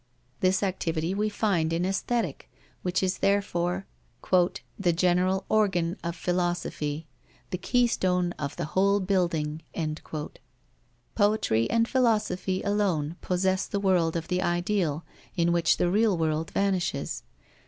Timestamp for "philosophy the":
6.15-7.59